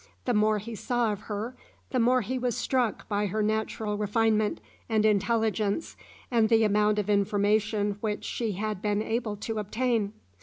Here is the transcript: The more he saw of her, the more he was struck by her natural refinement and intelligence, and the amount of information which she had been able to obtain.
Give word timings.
The 0.25 0.33
more 0.33 0.57
he 0.57 0.73
saw 0.73 1.11
of 1.13 1.19
her, 1.29 1.55
the 1.91 1.99
more 1.99 2.21
he 2.21 2.39
was 2.39 2.57
struck 2.57 3.07
by 3.07 3.27
her 3.27 3.43
natural 3.43 3.99
refinement 3.99 4.59
and 4.89 5.05
intelligence, 5.05 5.95
and 6.31 6.49
the 6.49 6.63
amount 6.63 6.97
of 6.97 7.07
information 7.07 7.99
which 8.01 8.23
she 8.23 8.53
had 8.53 8.81
been 8.81 9.03
able 9.03 9.35
to 9.35 9.59
obtain. 9.59 10.13